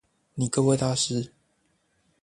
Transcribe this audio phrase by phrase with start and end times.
[0.33, 1.29] 你各位大師